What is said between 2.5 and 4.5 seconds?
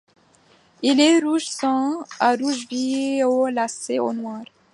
violacé ou noir.